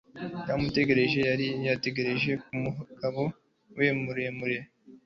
[0.47, 3.23] yaramutegereje, yari yatekereje kumugabo
[3.77, 4.57] we muremure